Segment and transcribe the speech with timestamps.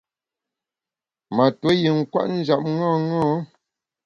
[1.35, 3.25] Ma tuo yin kwet njap ṅaṅâ.